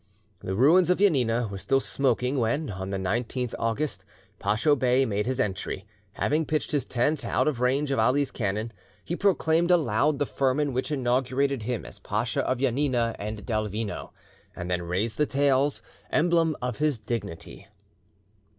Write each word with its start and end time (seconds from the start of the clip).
The 0.39 0.55
ruins 0.55 0.89
of 0.89 0.97
Janina 0.97 1.47
were 1.47 1.59
still 1.59 1.79
smoking 1.79 2.39
when, 2.39 2.71
on 2.71 2.89
the 2.89 2.97
19th 2.97 3.53
August, 3.59 4.03
Pacho 4.39 4.75
Bey 4.75 5.05
made 5.05 5.27
his 5.27 5.39
entry. 5.39 5.85
Having 6.13 6.47
pitched 6.47 6.71
his 6.71 6.87
tent 6.87 7.23
out 7.23 7.47
of 7.47 7.59
range 7.59 7.91
of 7.91 7.99
Ali's 7.99 8.31
cannon, 8.31 8.73
he 9.05 9.15
proclaimed 9.15 9.69
aloud 9.69 10.17
the 10.17 10.25
firman 10.25 10.73
which 10.73 10.91
inaugurated 10.91 11.61
him 11.61 11.85
as 11.85 11.99
Pacha 11.99 12.41
of 12.47 12.57
Janina 12.57 13.15
and 13.19 13.45
Delvino, 13.45 14.11
and 14.55 14.71
then 14.71 14.81
raised 14.81 15.17
the 15.19 15.27
tails, 15.27 15.83
emblem 16.09 16.55
of 16.63 16.79
his 16.79 16.97
dignity. 16.97 17.67